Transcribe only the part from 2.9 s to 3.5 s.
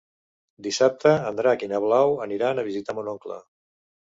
mon oncle.